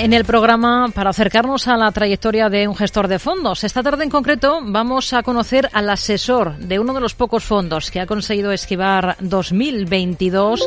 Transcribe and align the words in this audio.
en 0.00 0.14
el 0.14 0.24
programa 0.24 0.88
para 0.94 1.10
acercarnos 1.10 1.68
a 1.68 1.76
la 1.76 1.92
trayectoria 1.92 2.48
de 2.48 2.66
un 2.66 2.74
gestor 2.74 3.06
de 3.06 3.18
fondos. 3.18 3.64
Esta 3.64 3.82
tarde 3.82 4.04
en 4.04 4.08
concreto 4.08 4.60
vamos 4.64 5.12
a 5.12 5.22
conocer 5.22 5.68
al 5.74 5.90
asesor 5.90 6.56
de 6.56 6.78
uno 6.78 6.94
de 6.94 7.02
los 7.02 7.14
pocos 7.14 7.44
fondos 7.44 7.90
que 7.90 8.00
ha 8.00 8.06
conseguido 8.06 8.50
esquivar 8.50 9.16
2022 9.20 10.66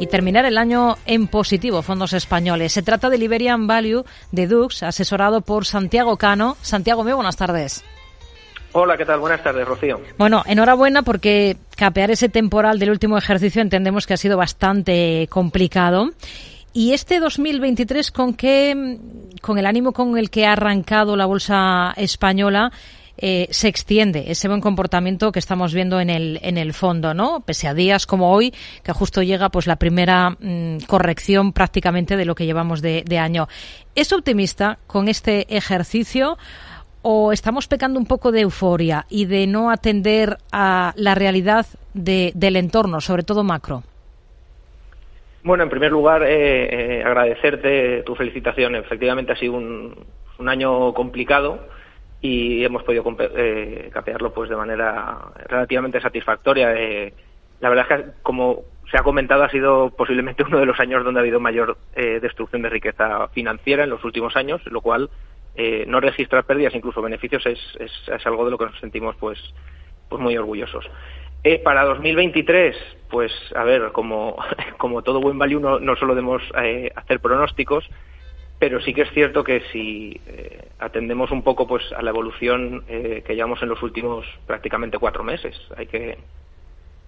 y 0.00 0.06
terminar 0.06 0.44
el 0.44 0.58
año 0.58 0.98
en 1.06 1.28
positivo, 1.28 1.80
fondos 1.80 2.12
españoles. 2.12 2.74
Se 2.74 2.82
trata 2.82 3.08
de 3.08 3.16
Liberian 3.16 3.66
Value 3.66 4.04
de 4.32 4.46
Dux, 4.46 4.82
asesorado 4.82 5.40
por 5.40 5.64
Santiago 5.64 6.18
Cano. 6.18 6.58
Santiago, 6.60 7.04
muy 7.04 7.14
buenas 7.14 7.36
tardes. 7.36 7.82
Hola, 8.72 8.98
¿qué 8.98 9.06
tal? 9.06 9.20
Buenas 9.20 9.42
tardes, 9.42 9.66
Rocío. 9.66 10.00
Bueno, 10.18 10.42
enhorabuena 10.46 11.02
porque 11.02 11.56
capear 11.74 12.10
ese 12.10 12.28
temporal 12.28 12.78
del 12.78 12.90
último 12.90 13.16
ejercicio 13.16 13.62
entendemos 13.62 14.06
que 14.06 14.12
ha 14.12 14.18
sido 14.18 14.36
bastante 14.36 15.26
complicado. 15.30 16.10
¿Y 16.76 16.92
este 16.92 17.20
2023 17.20 18.10
con 18.10 18.34
qué, 18.34 18.98
con 19.40 19.58
el 19.58 19.66
ánimo 19.66 19.92
con 19.92 20.18
el 20.18 20.28
que 20.28 20.44
ha 20.44 20.54
arrancado 20.54 21.16
la 21.16 21.24
bolsa 21.24 21.94
española, 21.96 22.72
eh, 23.16 23.46
se 23.50 23.68
extiende 23.68 24.24
ese 24.32 24.48
buen 24.48 24.60
comportamiento 24.60 25.30
que 25.30 25.38
estamos 25.38 25.72
viendo 25.72 26.00
en 26.00 26.10
el, 26.10 26.40
en 26.42 26.58
el 26.58 26.74
fondo, 26.74 27.14
¿no? 27.14 27.42
Pese 27.42 27.68
a 27.68 27.74
días 27.74 28.06
como 28.06 28.32
hoy, 28.32 28.52
que 28.82 28.92
justo 28.92 29.22
llega 29.22 29.50
pues 29.50 29.68
la 29.68 29.76
primera 29.76 30.30
mm, 30.30 30.78
corrección 30.88 31.52
prácticamente 31.52 32.16
de 32.16 32.24
lo 32.24 32.34
que 32.34 32.44
llevamos 32.44 32.82
de, 32.82 33.04
año. 33.20 33.46
¿Es 33.94 34.12
optimista 34.12 34.80
con 34.88 35.06
este 35.06 35.56
ejercicio 35.56 36.38
o 37.02 37.30
estamos 37.30 37.68
pecando 37.68 38.00
un 38.00 38.06
poco 38.06 38.32
de 38.32 38.40
euforia 38.40 39.06
y 39.08 39.26
de 39.26 39.46
no 39.46 39.70
atender 39.70 40.38
a 40.50 40.92
la 40.96 41.14
realidad 41.14 41.66
del 41.92 42.56
entorno, 42.56 43.00
sobre 43.00 43.22
todo 43.22 43.44
macro? 43.44 43.84
Bueno, 45.44 45.62
en 45.62 45.68
primer 45.68 45.92
lugar, 45.92 46.22
eh, 46.22 47.00
eh, 47.00 47.04
agradecerte 47.04 48.02
tu 48.04 48.14
felicitación. 48.14 48.76
Efectivamente 48.76 49.32
ha 49.32 49.36
sido 49.36 49.52
un, 49.52 50.06
año 50.46 50.94
complicado 50.94 51.68
y 52.22 52.64
hemos 52.64 52.82
podido 52.82 53.04
eh, 53.18 53.90
capearlo 53.92 54.32
pues 54.32 54.48
de 54.48 54.56
manera 54.56 55.18
relativamente 55.46 56.00
satisfactoria. 56.00 56.74
la 57.60 57.68
verdad 57.68 57.86
es 57.88 57.96
que, 57.96 58.10
como 58.22 58.62
se 58.90 58.96
ha 58.96 59.02
comentado, 59.02 59.42
ha 59.42 59.50
sido 59.50 59.90
posiblemente 59.90 60.44
uno 60.44 60.58
de 60.58 60.66
los 60.66 60.80
años 60.80 61.04
donde 61.04 61.20
ha 61.20 61.22
habido 61.22 61.40
mayor 61.40 61.76
destrucción 61.94 62.62
de 62.62 62.70
riqueza 62.70 63.28
financiera 63.28 63.84
en 63.84 63.90
los 63.90 64.02
últimos 64.02 64.36
años, 64.36 64.62
lo 64.66 64.80
cual 64.80 65.10
no 65.86 66.00
registrar 66.00 66.44
pérdidas, 66.44 66.74
incluso 66.74 67.02
beneficios, 67.02 67.44
es, 67.46 67.58
es, 67.78 68.26
algo 68.26 68.46
de 68.46 68.50
lo 68.50 68.58
que 68.58 68.66
nos 68.66 68.80
sentimos 68.80 69.14
pues, 69.16 69.38
pues 70.08 70.22
muy 70.22 70.36
orgullosos. 70.38 70.86
Eh, 71.46 71.58
para 71.58 71.84
2023, 71.84 72.74
pues 73.10 73.30
a 73.54 73.64
ver, 73.64 73.92
como, 73.92 74.34
todo 75.04 75.20
buen 75.20 75.38
value 75.38 75.60
no, 75.60 75.78
no 75.78 75.94
solo 75.96 76.14
debemos 76.14 76.42
eh, 76.62 76.90
hacer 76.96 77.20
pronósticos, 77.20 77.86
pero 78.58 78.80
sí 78.80 78.94
que 78.94 79.02
es 79.02 79.10
cierto 79.10 79.44
que 79.44 79.60
si 79.70 80.18
eh, 80.26 80.68
atendemos 80.78 81.30
un 81.30 81.42
poco 81.42 81.66
pues 81.66 81.84
a 81.92 82.00
la 82.00 82.10
evolución 82.10 82.84
que 82.86 83.34
llevamos 83.34 83.62
en 83.62 83.68
los 83.68 83.82
últimos 83.82 84.24
prácticamente 84.46 84.98
cuatro 84.98 85.22
meses, 85.22 85.54
hay 85.76 85.86
que 85.86 86.16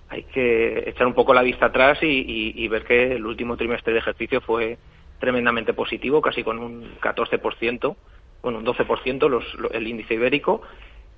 hay 0.08 0.22
que 0.24 0.90
echar 0.90 1.06
un 1.06 1.14
poco 1.14 1.32
la 1.32 1.42
vista 1.42 1.66
atrás 1.66 1.98
y, 2.02 2.68
ver 2.68 2.84
que 2.84 3.14
el 3.14 3.26
último 3.26 3.56
trimestre 3.56 3.92
de 3.92 4.00
ejercicio 4.00 4.40
fue 4.40 4.76
tremendamente 5.18 5.72
positivo, 5.72 6.20
casi 6.20 6.44
con 6.44 6.58
un 6.58 6.96
14%, 7.00 7.96
con 8.40 8.54
un 8.54 8.64
12% 8.64 9.28
los, 9.28 9.44
el 9.72 9.88
índice 9.88 10.14
ibérico 10.14 10.62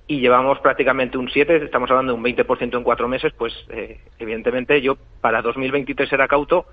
y 0.09 0.19
llevamos 0.19 0.59
prácticamente 0.59 1.19
un 1.19 1.29
7, 1.29 1.65
estamos 1.65 1.87
hablando 1.91 2.13
de 2.13 2.17
un 2.17 2.25
20% 2.25 2.75
en 2.75 2.83
cuatro 2.83 3.07
meses, 3.07 3.31
pues 3.37 3.53
eh, 3.69 3.99
evidentemente 4.17 4.81
yo 4.81 4.97
para 5.21 5.43
2023 5.43 6.11
era 6.11 6.27
cauto, 6.27 6.65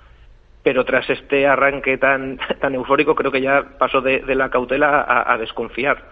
pero 0.63 0.87
tras 0.87 1.09
este 1.11 1.47
arranque 1.47 1.99
tan, 1.99 2.39
tan 2.63 2.75
eufórico 2.75 3.15
creo 3.15 3.31
que 3.31 3.43
ya 3.43 3.77
paso 3.79 4.01
de, 4.01 4.23
la 4.35 4.49
cautela 4.49 5.05
a, 5.07 5.37
desconfiar 5.37 6.03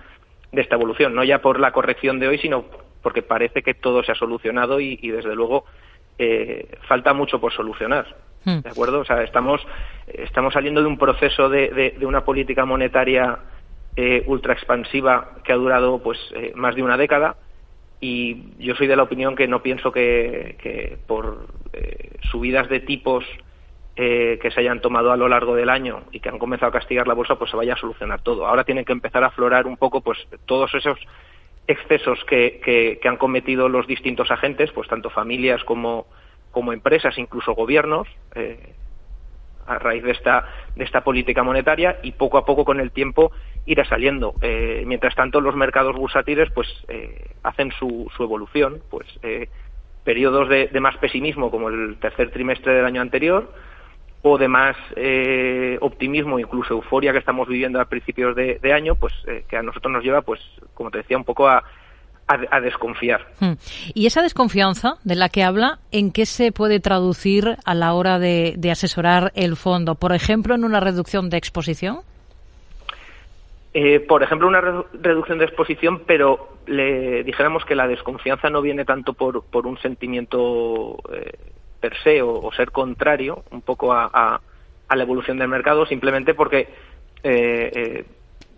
de 0.52 0.60
esta 0.60 0.74
evolución, 0.74 1.14
no 1.14 1.24
ya 1.24 1.40
por 1.40 1.58
la 1.60 1.72
corrección 1.72 2.20
de 2.20 2.28
hoy, 2.28 2.36
sino 2.36 2.66
porque 3.02 3.22
parece 3.22 3.62
que 3.62 3.72
todo 3.72 4.04
se 4.04 4.12
ha 4.12 4.16
solucionado 4.16 4.78
y, 4.78 4.96
desde 5.08 5.34
luego 5.34 5.64
eh, 6.18 6.76
falta 6.86 7.14
mucho 7.14 7.40
por 7.40 7.54
solucionar. 7.54 8.16
Hmm. 8.44 8.60
¿De 8.60 8.68
acuerdo? 8.68 9.00
O 9.00 9.04
sea, 9.06 9.22
estamos, 9.22 9.66
estamos 10.06 10.52
saliendo 10.52 10.82
de 10.82 10.88
un 10.88 10.98
proceso 10.98 11.48
de, 11.48 11.96
de 11.98 12.04
una 12.04 12.22
política 12.22 12.66
monetaria 12.66 13.38
eh, 13.96 14.24
ultra 14.26 14.54
expansiva 14.54 15.36
que 15.44 15.52
ha 15.52 15.56
durado 15.56 16.02
pues 16.02 16.18
eh, 16.34 16.52
más 16.54 16.74
de 16.74 16.82
una 16.82 16.96
década 16.96 17.36
y 18.00 18.52
yo 18.58 18.74
soy 18.74 18.86
de 18.86 18.96
la 18.96 19.04
opinión 19.04 19.34
que 19.34 19.48
no 19.48 19.62
pienso 19.62 19.90
que, 19.90 20.98
por 21.06 21.46
eh, 21.72 22.10
subidas 22.30 22.68
de 22.68 22.80
tipos 22.80 23.24
eh, 23.96 24.38
que 24.42 24.50
se 24.50 24.60
hayan 24.60 24.80
tomado 24.80 25.12
a 25.12 25.16
lo 25.16 25.28
largo 25.28 25.54
del 25.54 25.70
año 25.70 26.02
y 26.12 26.20
que 26.20 26.28
han 26.28 26.38
comenzado 26.38 26.68
a 26.68 26.72
castigar 26.72 27.08
la 27.08 27.14
bolsa 27.14 27.36
pues 27.36 27.50
se 27.50 27.56
vaya 27.56 27.74
a 27.74 27.78
solucionar 27.78 28.20
todo. 28.20 28.46
Ahora 28.46 28.64
tienen 28.64 28.84
que 28.84 28.92
empezar 28.92 29.24
a 29.24 29.28
aflorar 29.28 29.66
un 29.66 29.76
poco 29.76 30.02
pues 30.02 30.18
todos 30.44 30.74
esos 30.74 30.98
excesos 31.66 32.22
que, 32.26 32.60
que, 33.00 33.08
han 33.08 33.16
cometido 33.16 33.70
los 33.70 33.86
distintos 33.86 34.30
agentes, 34.30 34.70
pues 34.72 34.88
tanto 34.88 35.08
familias 35.08 35.64
como, 35.64 36.06
como 36.50 36.74
empresas, 36.74 37.16
incluso 37.16 37.54
gobiernos, 37.54 38.06
eh, 38.34 38.74
a 39.66 39.78
raíz 39.78 40.02
de 40.02 40.12
esta, 40.12 40.46
de 40.76 40.84
esta 40.84 41.02
política 41.02 41.42
monetaria 41.42 41.98
y 42.02 42.12
poco 42.12 42.38
a 42.38 42.44
poco 42.44 42.64
con 42.64 42.80
el 42.80 42.90
tiempo 42.90 43.32
irá 43.66 43.84
saliendo. 43.84 44.34
Eh, 44.40 44.84
mientras 44.86 45.14
tanto, 45.14 45.40
los 45.40 45.56
mercados 45.56 45.96
bursátiles 45.96 46.50
pues 46.54 46.68
eh, 46.88 47.30
hacen 47.42 47.72
su, 47.72 48.10
su, 48.16 48.22
evolución, 48.22 48.80
pues 48.90 49.06
eh, 49.22 49.48
periodos 50.04 50.48
de, 50.48 50.68
más 50.80 50.96
pesimismo 50.98 51.50
como 51.50 51.68
el 51.68 51.96
tercer 51.98 52.30
trimestre 52.30 52.74
del 52.74 52.84
año 52.84 53.00
anterior 53.00 53.52
o 54.22 54.38
de 54.38 54.48
más 54.48 54.74
optimismo, 55.80 56.38
incluso 56.38 56.72
euforia 56.72 57.12
que 57.12 57.18
estamos 57.18 57.46
viviendo 57.46 57.78
a 57.78 57.84
principios 57.84 58.34
de, 58.34 58.58
de 58.58 58.72
año, 58.72 58.94
pues 58.94 59.12
que 59.48 59.56
a 59.58 59.62
nosotros 59.62 59.92
nos 59.92 60.02
lleva, 60.02 60.22
pues 60.22 60.40
como 60.72 60.90
te 60.90 60.98
decía, 60.98 61.18
un 61.18 61.24
poco 61.24 61.46
a, 61.46 61.62
a, 62.26 62.60
desconfiar. 62.60 63.26
Hmm. 63.40 63.52
¿Y 63.92 64.06
esa 64.06 64.22
desconfianza 64.22 64.94
de 65.04 65.14
la 65.14 65.28
que 65.28 65.42
habla, 65.42 65.78
en 65.92 66.10
qué 66.10 66.26
se 66.26 66.52
puede 66.52 66.80
traducir 66.80 67.56
a 67.64 67.74
la 67.74 67.92
hora 67.94 68.18
de, 68.18 68.58
asesorar 68.70 69.32
el 69.34 69.56
fondo? 69.56 69.94
Por 69.94 70.14
ejemplo, 70.14 70.54
en 70.54 70.64
una 70.64 70.80
reducción 70.80 71.28
de 71.30 71.36
exposición. 71.36 72.00
Eh, 73.74 74.00
por 74.00 74.22
ejemplo, 74.22 74.48
una 74.48 74.60
reducción 74.60 75.38
de 75.38 75.44
exposición, 75.44 76.02
pero 76.06 76.58
le 76.66 77.24
dijéramos 77.24 77.64
que 77.64 77.74
la 77.74 77.88
desconfianza 77.88 78.48
no 78.48 78.62
viene 78.62 78.84
tanto 78.84 79.12
por, 79.14 79.44
por 79.44 79.66
un 79.66 79.78
sentimiento 79.78 80.96
eh, 81.12 81.32
per 81.80 81.96
se 82.02 82.22
o, 82.22 82.50
ser 82.52 82.70
contrario 82.70 83.42
un 83.50 83.60
poco 83.60 83.92
a, 83.92 84.40
la 84.94 85.02
evolución 85.02 85.38
del 85.38 85.48
mercado, 85.48 85.86
simplemente 85.86 86.34
porque 86.34 86.68
eh, 87.24 88.04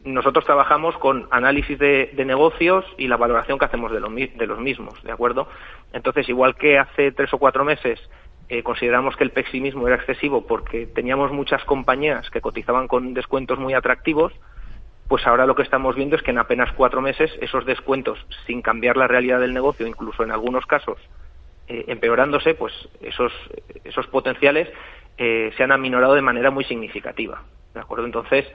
nosotros 0.06 0.44
trabajamos 0.44 0.96
con 0.98 1.26
análisis 1.30 1.78
de, 1.78 2.12
negocios 2.24 2.84
y 2.96 3.08
la 3.08 3.16
valoración 3.16 3.58
que 3.58 3.64
hacemos 3.64 3.92
de, 3.92 4.00
los 4.00 4.58
mismos, 4.60 5.02
¿de 5.02 5.12
acuerdo? 5.12 5.48
Entonces, 5.92 6.28
igual 6.28 6.54
que 6.54 6.78
hace 6.78 7.12
tres 7.12 7.32
o 7.34 7.38
cuatro 7.38 7.64
meses 7.64 8.00
eh, 8.48 8.62
consideramos 8.62 9.16
que 9.16 9.24
el 9.24 9.32
pesimismo 9.32 9.86
era 9.88 9.96
excesivo 9.96 10.46
porque 10.46 10.86
teníamos 10.86 11.32
muchas 11.32 11.64
compañías 11.64 12.30
que 12.30 12.40
cotizaban 12.40 12.86
con 12.86 13.14
descuentos 13.14 13.58
muy 13.58 13.74
atractivos, 13.74 14.32
pues 15.08 15.26
ahora 15.26 15.44
lo 15.44 15.56
que 15.56 15.62
estamos 15.62 15.96
viendo 15.96 16.14
es 16.14 16.22
que 16.22 16.30
en 16.30 16.38
apenas 16.38 16.72
cuatro 16.72 17.00
meses 17.00 17.32
esos 17.40 17.66
descuentos, 17.66 18.24
sin 18.46 18.62
cambiar 18.62 18.96
la 18.96 19.08
realidad 19.08 19.40
del 19.40 19.54
negocio, 19.54 19.86
incluso 19.86 20.22
en 20.22 20.30
algunos 20.30 20.66
casos 20.66 20.98
eh, 21.66 21.84
empeorándose, 21.88 22.54
pues 22.54 22.72
esos, 23.00 23.32
esos 23.82 24.06
potenciales 24.06 24.68
eh, 25.18 25.52
se 25.56 25.64
han 25.64 25.72
aminorado 25.72 26.14
de 26.14 26.22
manera 26.22 26.52
muy 26.52 26.64
significativa. 26.64 27.42
¿De 27.74 27.80
acuerdo? 27.80 28.06
Entonces, 28.06 28.46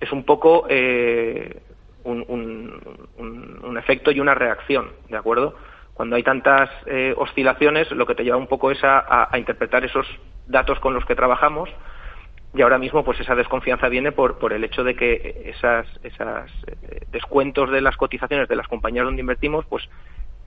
es 0.00 0.12
un 0.12 0.24
poco 0.24 0.66
eh, 0.68 1.60
un, 2.04 3.76
efecto 3.78 4.10
y 4.10 4.20
una 4.20 4.34
reacción, 4.34 4.90
¿de 5.08 5.16
acuerdo? 5.16 5.54
Cuando 5.94 6.16
hay 6.16 6.22
tantas 6.22 6.70
eh, 6.86 7.14
oscilaciones, 7.16 7.90
lo 7.90 8.06
que 8.06 8.14
te 8.14 8.24
lleva 8.24 8.36
un 8.36 8.46
poco 8.46 8.70
es 8.70 8.78
a, 8.82 9.28
interpretar 9.36 9.84
esos 9.84 10.06
datos 10.46 10.80
con 10.80 10.94
los 10.94 11.04
que 11.04 11.14
trabajamos 11.14 11.68
y 12.54 12.62
ahora 12.62 12.78
mismo 12.78 13.04
pues 13.04 13.20
esa 13.20 13.34
desconfianza 13.34 13.88
viene 13.88 14.12
por, 14.12 14.38
por 14.38 14.52
el 14.52 14.64
hecho 14.64 14.82
de 14.82 14.94
que 14.94 15.42
esas, 15.46 15.86
esas 16.02 16.50
eh, 16.66 17.00
descuentos 17.10 17.70
de 17.70 17.80
las 17.80 17.96
cotizaciones 17.96 18.48
de 18.48 18.56
las 18.56 18.68
compañías 18.68 19.04
donde 19.04 19.20
invertimos 19.20 19.66
pues 19.66 19.88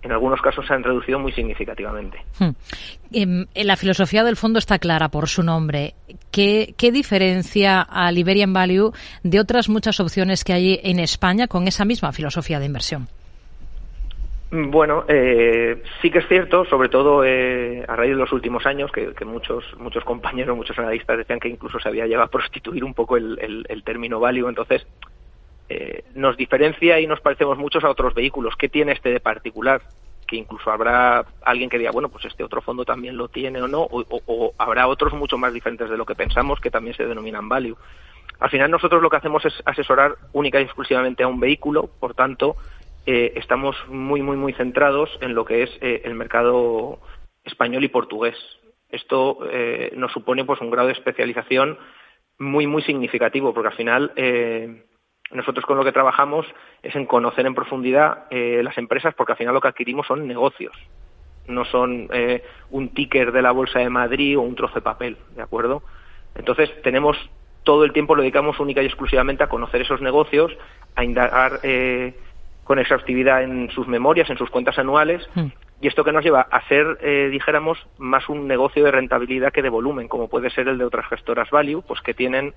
en 0.01 0.11
algunos 0.11 0.41
casos 0.41 0.65
se 0.65 0.73
han 0.73 0.83
reducido 0.83 1.19
muy 1.19 1.31
significativamente. 1.33 2.19
Hmm. 2.39 2.51
Em, 3.11 3.45
la 3.53 3.75
filosofía 3.75 4.23
del 4.23 4.37
fondo 4.37 4.59
está 4.59 4.79
clara 4.79 5.09
por 5.09 5.27
su 5.27 5.43
nombre. 5.43 5.93
¿Qué, 6.31 6.73
diferencia 6.77 7.81
a 7.81 8.11
Liberian 8.11 8.53
Value 8.53 8.91
de 9.23 9.39
otras 9.39 9.67
muchas 9.67 9.99
opciones 9.99 10.43
que 10.43 10.53
hay 10.53 10.79
en 10.83 10.99
España 10.99 11.47
con 11.47 11.67
esa 11.67 11.85
misma 11.85 12.11
filosofía 12.11 12.59
de 12.59 12.65
inversión? 12.65 13.07
Bueno, 14.51 15.03
eh, 15.07 15.83
sí 16.01 16.09
que 16.09 16.19
es 16.19 16.27
cierto, 16.27 16.65
sobre 16.65 16.89
todo 16.89 17.23
eh, 17.23 17.85
a 17.87 17.95
raíz 17.95 18.11
de 18.13 18.17
los 18.17 18.31
últimos 18.31 18.65
años, 18.65 18.91
que, 18.91 19.13
muchos 19.23 19.63
muchos 19.77 20.03
compañeros, 20.03 20.57
muchos 20.57 20.79
analistas 20.79 21.17
decían 21.19 21.39
que 21.39 21.49
incluso 21.49 21.79
se 21.79 21.87
había 21.87 22.05
llegado 22.05 22.23
a 22.23 22.31
prostituir 22.31 22.83
un 22.83 22.95
poco 22.95 23.17
el, 23.17 23.65
el 23.69 23.83
término 23.83 24.19
value. 24.19 24.49
Entonces, 24.49 24.87
eh, 25.69 26.03
nos 26.15 26.35
diferencia 26.35 26.99
y 26.99 27.05
nos 27.05 27.21
parecemos 27.21 27.57
muchos 27.57 27.83
a 27.83 27.89
otros 27.89 28.15
vehículos. 28.15 28.55
¿Qué 28.57 28.69
tiene 28.69 28.93
este 28.93 29.11
de 29.11 29.19
particular? 29.19 29.81
Que 30.27 30.35
incluso 30.35 30.71
habrá 30.71 31.25
alguien 31.43 31.69
que 31.69 31.77
diga, 31.77 31.91
bueno, 31.91 32.09
pues 32.09 32.25
este 32.25 32.43
otro 32.43 32.61
fondo 32.61 32.85
también 32.85 33.17
lo 33.17 33.27
tiene 33.27 33.61
o 33.61 33.67
no, 33.67 33.87
o, 33.91 34.53
habrá 34.57 34.87
otros 34.87 35.13
mucho 35.13 35.37
más 35.37 35.53
diferentes 35.53 35.89
de 35.89 35.97
lo 35.97 36.05
que 36.05 36.15
pensamos 36.15 36.59
que 36.59 36.71
también 36.71 36.95
se 36.95 37.05
denominan 37.05 37.47
value. 37.47 37.77
Al 38.39 38.49
final 38.49 38.71
nosotros 38.71 39.01
lo 39.01 39.09
que 39.09 39.17
hacemos 39.17 39.45
es 39.45 39.53
asesorar 39.65 40.15
única 40.33 40.59
y 40.59 40.63
exclusivamente 40.63 41.23
a 41.23 41.27
un 41.27 41.39
vehículo, 41.39 41.89
por 41.99 42.15
tanto, 42.15 42.55
eh, 43.05 43.33
estamos 43.35 43.75
muy, 43.89 44.21
muy, 44.21 44.37
muy 44.37 44.53
centrados 44.53 45.09
en 45.21 45.35
lo 45.35 45.45
que 45.45 45.63
es 45.63 45.69
eh, 45.81 46.01
el 46.05 46.15
mercado 46.15 46.99
español 47.43 47.83
y 47.83 47.89
portugués. 47.89 48.35
Esto 48.89 49.39
eh, 49.51 49.91
nos 49.95 50.11
supone 50.13 50.45
pues 50.45 50.61
un 50.61 50.71
grado 50.71 50.87
de 50.87 50.93
especialización 50.93 51.77
muy, 52.39 52.65
muy 52.65 52.81
significativo, 52.81 53.53
porque 53.53 53.67
al 53.67 53.75
final 53.75 54.13
nosotros 55.31 55.65
con 55.65 55.77
lo 55.77 55.83
que 55.83 55.91
trabajamos 55.91 56.45
es 56.81 56.95
en 56.95 57.05
conocer 57.05 57.45
en 57.45 57.55
profundidad 57.55 58.25
las 58.31 58.77
empresas, 58.77 59.13
porque 59.13 59.33
al 59.33 59.37
final 59.37 59.53
lo 59.53 59.61
que 59.61 59.67
adquirimos 59.67 60.07
son 60.07 60.27
negocios, 60.27 60.75
no 61.47 61.65
son 61.65 62.09
un 62.71 62.89
ticker 62.89 63.31
de 63.31 63.41
la 63.41 63.51
Bolsa 63.51 63.79
de 63.79 63.89
Madrid 63.89 64.37
o 64.37 64.41
un 64.41 64.55
trozo 64.55 64.75
de 64.75 64.81
papel, 64.81 65.17
¿de 65.35 65.41
acuerdo? 65.41 65.83
Entonces 66.35 66.69
tenemos 66.81 67.17
todo 67.63 67.83
el 67.83 67.93
tiempo 67.93 68.15
lo 68.15 68.21
dedicamos 68.21 68.59
única 68.59 68.81
y 68.81 68.85
exclusivamente 68.85 69.43
a 69.43 69.47
conocer 69.47 69.81
esos 69.81 70.01
negocios, 70.01 70.51
a 70.95 71.03
indagar 71.03 71.59
eh, 71.63 72.15
con 72.63 72.79
exhaustividad 72.79 73.43
en 73.43 73.69
sus 73.69 73.87
memorias, 73.87 74.29
en 74.29 74.37
sus 74.37 74.49
cuentas 74.49 74.79
anuales, 74.79 75.27
hmm. 75.35 75.47
y 75.81 75.87
esto 75.87 76.03
que 76.03 76.11
nos 76.11 76.23
lleva 76.23 76.41
a 76.41 76.67
ser, 76.67 76.97
eh, 77.01 77.29
dijéramos, 77.31 77.77
más 77.97 78.27
un 78.29 78.47
negocio 78.47 78.83
de 78.83 78.91
rentabilidad 78.91 79.51
que 79.51 79.61
de 79.61 79.69
volumen, 79.69 80.07
como 80.07 80.29
puede 80.29 80.49
ser 80.49 80.67
el 80.67 80.77
de 80.77 80.85
otras 80.85 81.07
gestoras 81.09 81.49
value, 81.51 81.83
pues 81.83 82.01
que 82.01 82.13
tienen 82.13 82.53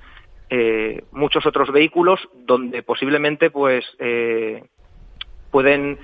eh, 0.54 1.02
muchos 1.12 1.46
otros 1.46 1.72
vehículos 1.72 2.20
donde 2.44 2.82
posiblemente 2.82 3.50
pues 3.50 3.84
pueden 5.50 5.98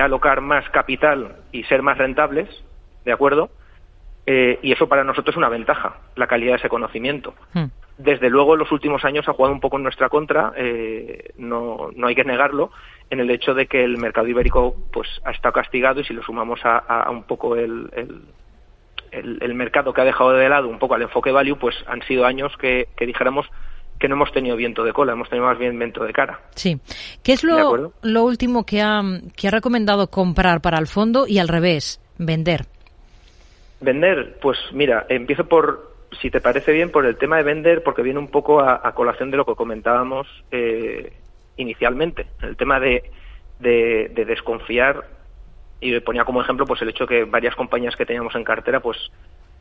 alocar 0.00 0.40
más 0.40 0.68
capital 0.70 1.36
y 1.52 1.62
ser 1.64 1.82
más 1.82 1.98
rentables, 1.98 2.48
¿de 3.04 3.12
acuerdo? 3.12 3.50
y 4.24 4.70
eso 4.70 4.88
para 4.88 5.02
nosotros 5.02 5.34
es 5.34 5.36
una 5.38 5.48
ventaja, 5.48 5.98
la 6.14 6.28
calidad 6.28 6.52
de 6.52 6.58
ese 6.58 6.68
conocimiento. 6.68 7.34
Hmm 7.54 7.66
desde 7.98 8.30
luego 8.30 8.54
en 8.54 8.60
los 8.60 8.72
últimos 8.72 9.04
años 9.04 9.28
ha 9.28 9.32
jugado 9.32 9.54
un 9.54 9.60
poco 9.60 9.76
en 9.76 9.82
nuestra 9.82 10.08
contra, 10.08 10.52
eh, 10.56 11.30
no, 11.36 11.90
no 11.94 12.06
hay 12.06 12.14
que 12.14 12.24
negarlo, 12.24 12.70
en 13.10 13.20
el 13.20 13.30
hecho 13.30 13.54
de 13.54 13.66
que 13.66 13.84
el 13.84 13.98
mercado 13.98 14.28
ibérico 14.28 14.76
pues 14.92 15.08
ha 15.24 15.30
estado 15.30 15.52
castigado 15.52 16.00
y 16.00 16.04
si 16.04 16.14
lo 16.14 16.22
sumamos 16.22 16.60
a, 16.64 17.08
un 17.10 17.24
poco 17.24 17.56
el, 17.56 17.90
el, 19.10 19.54
mercado 19.54 19.92
que 19.92 20.00
ha 20.00 20.04
dejado 20.04 20.32
de 20.32 20.48
lado 20.48 20.68
un 20.68 20.78
poco 20.78 20.94
al 20.94 21.02
enfoque 21.02 21.30
value, 21.30 21.56
pues 21.56 21.76
han 21.86 22.02
sido 22.02 22.24
años 22.24 22.56
que, 22.56 22.88
dijéramos 22.98 23.48
que 24.02 24.08
no 24.08 24.16
hemos 24.16 24.32
tenido 24.32 24.56
viento 24.56 24.82
de 24.82 24.92
cola, 24.92 25.12
hemos 25.12 25.28
tenido 25.28 25.46
más 25.46 25.56
bien 25.56 25.78
viento 25.78 26.02
de 26.02 26.12
cara. 26.12 26.40
Sí. 26.56 26.80
¿Qué 27.22 27.32
es 27.32 27.44
lo, 27.44 27.92
lo 28.02 28.24
último 28.24 28.66
que 28.66 28.82
ha, 28.82 29.00
que 29.36 29.46
ha 29.46 29.52
recomendado 29.52 30.08
comprar 30.08 30.60
para 30.60 30.80
el 30.80 30.88
fondo 30.88 31.28
y 31.28 31.38
al 31.38 31.46
revés, 31.46 32.00
vender? 32.18 32.66
Vender, 33.80 34.40
pues 34.42 34.58
mira, 34.72 35.06
empiezo 35.08 35.44
por 35.44 35.92
si 36.20 36.30
te 36.30 36.40
parece 36.40 36.72
bien, 36.72 36.90
por 36.90 37.06
el 37.06 37.16
tema 37.16 37.36
de 37.36 37.44
vender, 37.44 37.84
porque 37.84 38.02
viene 38.02 38.18
un 38.18 38.26
poco 38.26 38.58
a, 38.60 38.92
colación 38.92 39.30
de 39.30 39.36
lo 39.36 39.46
que 39.46 39.54
comentábamos 39.54 40.26
eh, 40.50 41.12
inicialmente, 41.56 42.26
el 42.42 42.56
tema 42.56 42.80
de, 42.80 43.08
de, 43.60 44.24
desconfiar, 44.26 45.04
y 45.80 45.98
ponía 46.00 46.24
como 46.24 46.42
ejemplo 46.42 46.66
pues 46.66 46.82
el 46.82 46.88
hecho 46.88 47.06
que 47.06 47.22
varias 47.22 47.54
compañías 47.54 47.94
que 47.94 48.04
teníamos 48.04 48.34
en 48.34 48.42
cartera 48.42 48.80
pues 48.80 48.98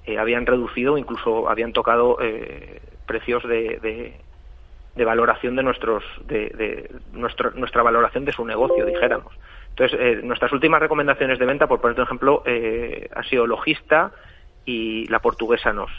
eh, 0.07 0.17
habían 0.17 0.47
reducido, 0.47 0.97
incluso 0.97 1.47
habían 1.47 1.73
tocado 1.73 2.17
eh, 2.21 2.81
precios 3.05 3.43
de, 3.43 3.77
de, 3.79 4.15
valoración 4.95 5.55
de 5.55 5.63
nuestros, 5.63 6.03
de, 6.25 6.91
nuestro, 7.13 7.51
nuestra 7.51 7.83
valoración 7.83 8.25
de 8.25 8.31
su 8.31 8.45
negocio, 8.45 8.85
dijéramos. 8.85 9.33
Entonces, 9.69 10.23
nuestras 10.23 10.51
últimas 10.51 10.81
recomendaciones 10.81 11.39
de 11.39 11.45
venta, 11.45 11.67
por 11.67 11.79
poner 11.79 11.97
un 11.97 12.05
ejemplo, 12.05 12.43
ha 13.15 13.23
sido 13.23 13.47
Logista 13.47 14.11
y 14.65 15.07
la 15.07 15.19
portuguesa 15.19 15.71
Nos. 15.73 15.91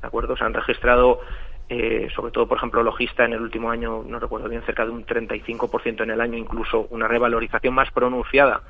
¿de 0.00 0.06
acuerdo? 0.06 0.36
Se 0.36 0.44
han 0.44 0.54
registrado, 0.54 1.20
eh, 1.68 2.08
sobre 2.14 2.32
todo, 2.32 2.46
por 2.46 2.58
ejemplo, 2.58 2.82
Logista 2.82 3.24
en 3.24 3.32
el 3.32 3.40
último 3.40 3.70
año, 3.70 4.04
no 4.06 4.18
recuerdo 4.18 4.48
bien, 4.48 4.62
cerca 4.62 4.84
de 4.84 4.90
un 4.90 5.04
35% 5.04 6.02
en 6.02 6.10
el 6.10 6.20
año, 6.20 6.38
incluso 6.38 6.86
una 6.90 7.08
revalorización 7.08 7.74
más 7.74 7.90
pronunciada 7.90 8.62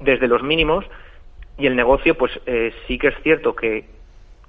desde 0.00 0.28
los 0.28 0.42
mínimos. 0.42 0.84
Y 1.56 1.66
el 1.66 1.74
negocio, 1.74 2.16
pues 2.16 2.38
eh, 2.46 2.72
sí 2.86 2.98
que 2.98 3.08
es 3.08 3.14
cierto 3.22 3.56
que 3.56 3.86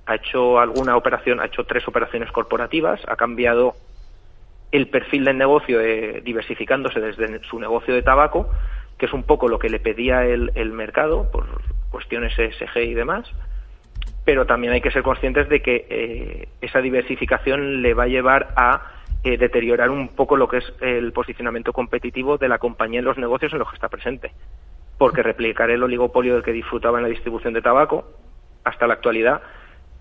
ha 0.06 0.16
hecho 0.16 0.60
alguna 0.60 0.96
operación, 0.96 1.40
ha 1.40 1.46
hecho 1.46 1.64
tres 1.64 1.88
operaciones 1.88 2.32
corporativas, 2.32 3.00
ha 3.08 3.16
cambiado 3.16 3.76
el 4.72 4.88
perfil 4.88 5.26
del 5.26 5.38
negocio 5.38 5.82
eh, 5.82 6.22
diversificándose 6.24 7.00
desde 7.00 7.44
su 7.44 7.60
negocio 7.60 7.94
de 7.94 8.02
tabaco, 8.02 8.50
que 8.98 9.06
es 9.06 9.14
un 9.14 9.24
poco 9.24 9.48
lo 9.48 9.60
que 9.60 9.70
le 9.70 9.80
pedía 9.80 10.26
el, 10.26 10.52
el 10.56 10.72
mercado 10.72 11.32
por 11.32 11.46
cuestiones 11.90 12.38
ESG 12.38 12.78
y 12.78 12.94
demás 12.94 13.32
pero 14.30 14.46
también 14.46 14.74
hay 14.74 14.82
que 14.82 14.92
ser 14.92 15.02
conscientes 15.02 15.50
de 15.50 15.60
que 15.62 15.88
eh, 15.90 16.50
esa 16.62 16.82
diversificación 16.82 17.82
le 17.82 17.96
va 17.96 18.04
a 18.04 18.08
llevar 18.08 18.54
a 18.56 18.84
eh, 19.24 19.40
deteriorar 19.40 19.90
un 19.90 20.10
poco 20.10 20.38
lo 20.38 20.48
que 20.48 20.58
es 20.58 20.74
el 20.82 21.12
posicionamiento 21.14 21.74
competitivo 21.74 22.38
de 22.38 22.48
la 22.48 22.60
compañía 22.60 23.00
en 23.00 23.06
los 23.06 23.18
negocios 23.18 23.54
en 23.54 23.58
los 23.60 23.68
que 23.70 23.76
está 23.76 23.90
presente. 23.90 24.32
Porque 25.00 25.24
replicar 25.24 25.72
el 25.72 25.82
oligopolio 25.82 26.36
del 26.36 26.44
que 26.44 26.54
disfrutaba 26.54 27.00
en 27.00 27.06
la 27.06 27.10
distribución 27.10 27.54
de 27.54 27.64
tabaco 27.64 28.06
hasta 28.64 28.86
la 28.86 28.94
actualidad, 28.94 29.42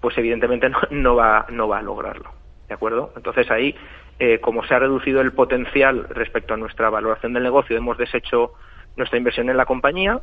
pues 0.03 0.19
evidentemente 0.19 0.71
no, 0.91 1.17
va, 1.17 1.47
no 1.49 1.67
va 1.67 1.79
a 1.79 1.83
lograrlo. 1.83 2.31
¿De 2.69 2.75
acuerdo? 2.75 3.13
Entonces 3.17 3.51
ahí, 3.51 3.75
eh, 4.19 4.41
como 4.41 4.63
se 4.65 4.75
ha 4.75 4.79
reducido 4.79 5.21
el 5.21 5.33
potencial 5.33 6.07
respecto 6.11 6.55
a 6.55 6.59
nuestra 6.59 6.91
valoración 6.91 7.33
del 7.33 7.43
negocio, 7.43 7.77
hemos 7.77 7.97
deshecho 7.97 8.53
nuestra 8.97 9.17
inversión 9.17 9.49
en 9.49 9.57
la 9.57 9.65
compañía 9.65 10.21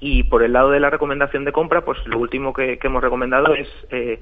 y 0.00 0.24
por 0.24 0.42
el 0.42 0.52
lado 0.52 0.70
de 0.70 0.80
la 0.80 0.90
recomendación 0.90 1.44
de 1.44 1.52
compra, 1.52 1.84
pues 1.84 1.98
lo 2.06 2.18
último 2.18 2.52
que, 2.52 2.78
hemos 2.82 3.02
recomendado 3.02 3.54
es 3.54 3.68
eh, 3.90 4.20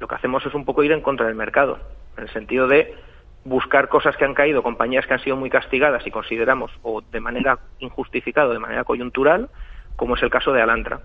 lo 0.00 0.08
que 0.08 0.14
hacemos 0.14 0.44
es 0.44 0.54
un 0.54 0.64
poco 0.64 0.82
ir 0.82 0.92
en 0.92 1.00
contra 1.00 1.26
del 1.26 1.34
mercado, 1.34 1.78
en 2.16 2.24
el 2.24 2.30
sentido 2.30 2.68
de 2.68 2.94
buscar 3.44 3.88
cosas 3.88 4.16
que 4.16 4.24
han 4.24 4.34
caído, 4.34 4.62
compañías 4.62 5.06
que 5.06 5.14
han 5.14 5.20
sido 5.20 5.36
muy 5.36 5.50
castigadas 5.50 6.06
y 6.06 6.10
consideramos, 6.10 6.70
o 6.82 7.00
de 7.00 7.20
manera 7.20 7.58
injustificada, 7.78 8.48
o 8.48 8.52
de 8.52 8.58
manera 8.58 8.84
coyuntural, 8.84 9.48
como 9.96 10.16
es 10.16 10.22
el 10.22 10.30
caso 10.30 10.52
de 10.52 10.62
Alantra. 10.62 11.00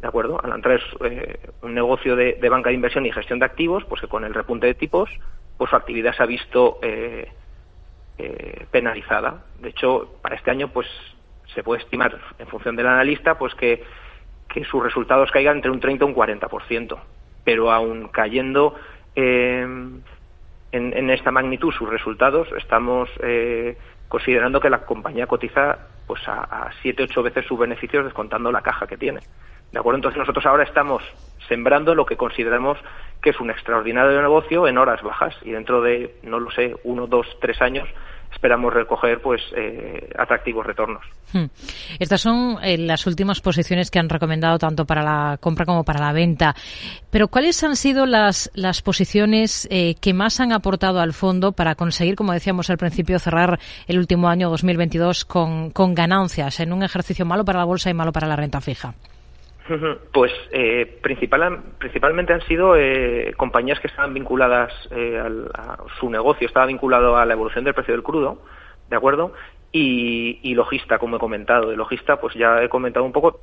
¿De 0.00 0.08
acuerdo? 0.08 0.40
Alantra 0.42 0.76
es 0.76 0.82
eh, 1.04 1.38
un 1.62 1.74
negocio 1.74 2.16
de, 2.16 2.36
banca 2.48 2.70
de 2.70 2.74
inversión 2.74 3.04
y 3.04 3.12
gestión 3.12 3.38
de 3.38 3.44
activos, 3.44 3.84
pues 3.84 4.00
que 4.00 4.08
con 4.08 4.24
el 4.24 4.32
repunte 4.32 4.66
de 4.66 4.74
tipos, 4.74 5.10
pues 5.58 5.70
su 5.70 5.76
actividad 5.76 6.14
se 6.14 6.22
ha 6.22 6.26
visto 6.26 6.78
eh, 6.82 7.28
penalizada. 8.70 9.44
De 9.60 9.70
hecho, 9.70 10.16
para 10.22 10.36
este 10.36 10.50
año, 10.50 10.68
pues 10.68 10.86
se 11.54 11.62
puede 11.62 11.82
estimar 11.82 12.18
en 12.38 12.46
función 12.46 12.76
del 12.76 12.86
analista 12.86 13.38
pues 13.38 13.54
que, 13.54 13.82
sus 14.68 14.82
resultados 14.82 15.30
caigan 15.30 15.56
entre 15.56 15.70
un 15.70 15.80
30 15.80 16.04
y 16.04 16.08
un 16.08 16.14
40%. 16.14 16.98
Pero 17.44 17.70
aún 17.70 18.08
cayendo 18.08 18.74
eh, 19.14 19.60
en, 19.62 20.02
en, 20.72 21.10
esta 21.10 21.30
magnitud 21.30 21.72
sus 21.72 21.88
resultados, 21.88 22.48
estamos 22.58 23.08
eh, 23.22 23.76
considerando 24.08 24.60
que 24.60 24.70
la 24.70 24.84
compañía 24.84 25.26
cotiza 25.26 25.78
pues 26.06 26.26
a, 26.28 26.42
a 26.42 26.72
7-8 26.82 27.22
veces 27.22 27.46
sus 27.46 27.58
beneficios 27.58 28.04
descontando 28.04 28.50
la 28.50 28.62
caja 28.62 28.86
que 28.86 28.96
tiene. 28.96 29.20
¿De 29.72 29.78
acuerdo? 29.78 29.98
Entonces 29.98 30.18
nosotros 30.18 30.44
ahora 30.46 30.64
estamos 30.64 31.02
sembrando 31.48 31.94
lo 31.94 32.06
que 32.06 32.16
consideramos 32.16 32.78
que 33.22 33.30
es 33.30 33.40
un 33.40 33.50
extraordinario 33.50 34.20
negocio 34.22 34.66
en 34.66 34.78
horas 34.78 35.02
bajas 35.02 35.34
y 35.42 35.50
dentro 35.50 35.82
de, 35.82 36.14
no 36.22 36.38
lo 36.38 36.50
sé, 36.50 36.74
uno, 36.84 37.06
dos, 37.06 37.26
tres 37.40 37.60
años 37.60 37.88
esperamos 38.32 38.72
recoger 38.72 39.20
pues 39.20 39.42
eh, 39.56 40.08
atractivos 40.16 40.64
retornos. 40.64 41.04
Hmm. 41.32 41.46
Estas 41.98 42.20
son 42.20 42.58
eh, 42.62 42.78
las 42.78 43.06
últimas 43.06 43.40
posiciones 43.40 43.90
que 43.90 43.98
han 43.98 44.08
recomendado 44.08 44.58
tanto 44.58 44.86
para 44.86 45.02
la 45.02 45.36
compra 45.38 45.66
como 45.66 45.84
para 45.84 46.00
la 46.00 46.12
venta. 46.12 46.54
Pero 47.10 47.28
¿cuáles 47.28 47.62
han 47.64 47.76
sido 47.76 48.06
las, 48.06 48.50
las 48.54 48.82
posiciones 48.82 49.68
eh, 49.70 49.96
que 50.00 50.14
más 50.14 50.40
han 50.40 50.52
aportado 50.52 51.00
al 51.00 51.12
fondo 51.12 51.52
para 51.52 51.74
conseguir, 51.74 52.14
como 52.14 52.32
decíamos 52.32 52.70
al 52.70 52.78
principio, 52.78 53.18
cerrar 53.18 53.58
el 53.88 53.98
último 53.98 54.28
año 54.28 54.48
2022 54.48 55.24
con, 55.24 55.70
con 55.70 55.94
ganancias 55.94 56.60
en 56.60 56.72
un 56.72 56.82
ejercicio 56.82 57.26
malo 57.26 57.44
para 57.44 57.58
la 57.58 57.64
bolsa 57.64 57.90
y 57.90 57.94
malo 57.94 58.12
para 58.12 58.28
la 58.28 58.36
renta 58.36 58.60
fija? 58.60 58.94
Pues 60.12 60.32
eh, 60.50 60.98
principal, 61.00 61.62
principalmente 61.78 62.32
han 62.32 62.40
sido 62.42 62.76
eh, 62.76 63.34
compañías 63.36 63.78
que 63.78 63.86
estaban 63.86 64.12
vinculadas 64.12 64.72
eh, 64.90 65.18
a 65.54 65.78
su 66.00 66.10
negocio, 66.10 66.46
estaba 66.46 66.66
vinculado 66.66 67.16
a 67.16 67.24
la 67.24 67.34
evolución 67.34 67.64
del 67.64 67.74
precio 67.74 67.94
del 67.94 68.02
crudo, 68.02 68.42
¿de 68.88 68.96
acuerdo? 68.96 69.32
Y, 69.70 70.40
y 70.42 70.54
logista, 70.54 70.98
como 70.98 71.16
he 71.16 71.20
comentado. 71.20 71.70
De 71.70 71.76
logista, 71.76 72.20
pues 72.20 72.34
ya 72.34 72.62
he 72.62 72.68
comentado 72.68 73.04
un 73.04 73.12
poco. 73.12 73.40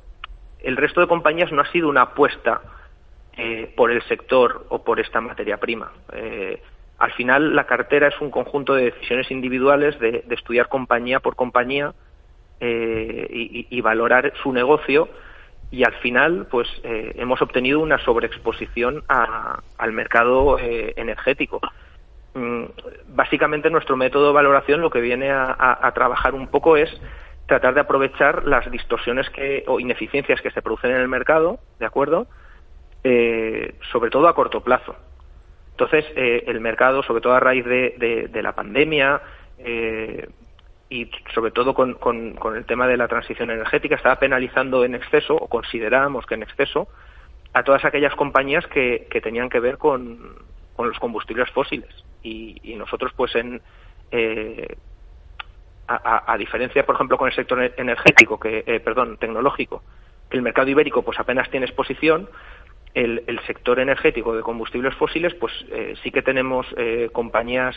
El 0.60 0.76
resto 0.76 1.00
de 1.00 1.06
compañías 1.06 1.50
no 1.50 1.62
ha 1.62 1.72
sido 1.72 1.88
una 1.88 2.02
apuesta 2.02 2.60
por 3.76 3.92
el 3.92 4.02
sector 4.02 4.66
o 4.68 4.82
por 4.82 4.98
esta 4.98 5.20
materia 5.20 5.58
prima. 5.58 5.92
al 6.98 7.12
final, 7.12 7.54
la 7.54 7.66
cartera 7.66 8.08
es 8.08 8.20
un 8.20 8.32
conjunto 8.32 8.74
de 8.74 8.86
decisiones 8.86 9.30
individuales 9.30 9.96
de, 10.00 10.24
estudiar 10.30 10.68
compañía 10.68 11.20
por 11.20 11.36
compañía 11.36 11.94
y 12.60 13.80
valorar 13.80 14.32
su 14.42 14.52
negocio 14.52 15.08
y 15.70 15.84
al 15.84 15.94
final 15.94 16.46
pues 16.50 16.68
eh, 16.82 17.12
hemos 17.16 17.42
obtenido 17.42 17.80
una 17.80 17.98
sobreexposición 17.98 19.04
al 19.08 19.92
mercado 19.92 20.58
eh, 20.58 20.94
energético. 20.96 21.60
Mm, 22.34 22.64
básicamente 23.08 23.70
nuestro 23.70 23.96
método 23.96 24.28
de 24.28 24.32
valoración 24.32 24.80
lo 24.80 24.90
que 24.90 25.00
viene 25.00 25.30
a, 25.30 25.90
trabajar 25.94 26.34
un 26.34 26.48
poco 26.48 26.76
es 26.76 26.90
tratar 27.46 27.74
de 27.74 27.80
aprovechar 27.80 28.44
las 28.44 28.70
distorsiones 28.70 29.28
que, 29.30 29.64
o 29.66 29.80
ineficiencias 29.80 30.40
que 30.40 30.50
se 30.50 30.62
producen 30.62 30.90
en 30.90 31.00
el 31.00 31.08
mercado, 31.08 31.58
¿de 31.78 31.86
acuerdo? 31.86 32.26
Eh, 33.04 33.74
sobre 33.92 34.10
todo 34.10 34.28
a 34.28 34.34
corto 34.34 34.62
plazo. 34.62 34.96
Entonces, 35.70 36.04
el 36.16 36.60
mercado, 36.60 37.04
sobre 37.04 37.20
todo 37.20 37.34
a 37.34 37.40
raíz 37.40 37.64
de, 37.64 38.40
la 38.42 38.52
pandemia, 38.52 39.22
y 40.90 41.10
sobre 41.34 41.50
todo 41.50 41.74
con, 41.74 41.94
con, 41.94 42.56
el 42.56 42.64
tema 42.64 42.86
de 42.86 42.96
la 42.96 43.08
transición 43.08 43.50
energética, 43.50 43.96
estaba 43.96 44.18
penalizando 44.18 44.84
en 44.84 44.94
exceso, 44.94 45.34
o 45.34 45.48
considerábamos 45.48 46.26
que 46.26 46.34
en 46.34 46.42
exceso, 46.42 46.88
a 47.52 47.62
todas 47.62 47.84
aquellas 47.84 48.14
compañías 48.14 48.66
que, 48.66 49.06
tenían 49.22 49.48
que 49.48 49.60
ver 49.60 49.78
con, 49.78 50.36
los 50.78 50.98
combustibles 50.98 51.50
fósiles. 51.50 51.88
Y, 52.22 52.58
y 52.62 52.76
nosotros, 52.76 53.12
pues, 53.16 53.34
en, 53.34 53.60
eh, 54.10 54.76
a, 55.86 56.32
a, 56.32 56.36
diferencia, 56.38 56.86
por 56.86 56.94
ejemplo, 56.94 57.18
con 57.18 57.28
el 57.28 57.34
sector 57.34 57.72
energético, 57.76 58.38
que, 58.38 58.64
eh, 58.66 58.80
perdón, 58.80 59.18
tecnológico, 59.18 59.82
que 60.30 60.36
el 60.36 60.42
mercado 60.42 60.68
ibérico, 60.68 61.02
pues, 61.02 61.18
apenas 61.18 61.50
tiene 61.50 61.66
exposición, 61.66 62.28
el, 62.94 63.24
el 63.26 63.40
sector 63.46 63.78
energético 63.80 64.34
de 64.34 64.42
combustibles 64.42 64.94
fósiles, 64.94 65.34
pues, 65.34 65.52
eh, 65.70 65.94
sí 66.02 66.10
que 66.10 66.22
tenemos 66.22 66.66
eh, 66.76 67.10
compañías 67.12 67.76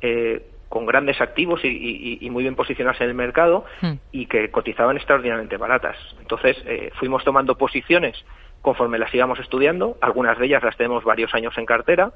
eh, 0.00 0.46
con 0.68 0.86
grandes 0.86 1.20
activos 1.20 1.60
y, 1.64 2.28
muy 2.30 2.42
bien 2.42 2.56
posicionadas 2.56 3.00
en 3.00 3.08
el 3.08 3.14
mercado 3.14 3.64
hmm. 3.80 3.92
y 4.12 4.26
que 4.26 4.50
cotizaban 4.50 4.96
extraordinariamente 4.96 5.56
baratas. 5.56 5.96
Entonces 6.20 6.56
eh, 6.66 6.90
fuimos 6.98 7.22
tomando 7.24 7.56
posiciones 7.56 8.16
conforme 8.62 8.98
las 8.98 9.14
íbamos 9.14 9.38
estudiando, 9.38 9.98
algunas 10.00 10.38
de 10.38 10.46
ellas 10.46 10.62
las 10.62 10.76
tenemos 10.76 11.04
varios 11.04 11.34
años 11.34 11.56
en 11.58 11.66
cartera 11.66 12.12